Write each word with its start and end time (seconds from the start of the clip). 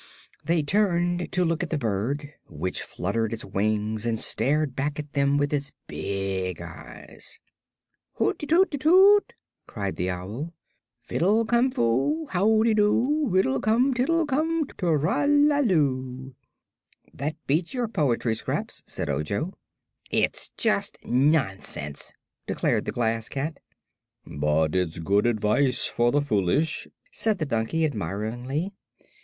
They 0.43 0.63
turned 0.63 1.31
to 1.31 1.45
look 1.45 1.61
at 1.61 1.69
the 1.69 1.77
bird, 1.77 2.33
which 2.49 2.81
fluttered 2.81 3.33
its 3.33 3.45
wings 3.45 4.03
and 4.03 4.19
stared 4.19 4.75
back 4.75 4.97
at 4.97 5.13
them 5.13 5.37
with 5.37 5.53
its 5.53 5.73
big 5.85 6.59
eyes. 6.59 7.37
"Hoot 8.13 8.39
ti 8.39 8.47
toot 8.47 8.71
ti 8.71 8.79
toot!" 8.79 9.35
cried 9.67 9.97
the 9.97 10.09
owl. 10.09 10.55
"Fiddle 11.03 11.45
cum 11.45 11.69
foo, 11.69 12.25
Howdy 12.31 12.73
do? 12.73 13.27
Riddle 13.29 13.59
cum, 13.61 13.93
tiddle 13.93 14.25
cum, 14.25 14.65
Too 14.75 14.87
ra 14.87 15.25
la 15.29 15.59
loo!" 15.59 16.33
"That 17.13 17.35
beats 17.45 17.75
your 17.75 17.87
poetry, 17.87 18.33
Scraps," 18.33 18.81
said 18.87 19.07
Ojo. 19.07 19.53
"It's 20.09 20.49
just 20.57 20.97
nonsense!" 21.05 22.11
declared 22.47 22.85
the 22.85 22.91
Glass 22.91 23.29
Cat. 23.29 23.59
"But 24.25 24.73
it's 24.73 24.97
good 24.97 25.27
advice 25.27 25.85
for 25.85 26.11
the 26.11 26.21
foolish," 26.23 26.87
said 27.11 27.37
the 27.37 27.45
donkey, 27.45 27.85
admiringly. 27.85 28.73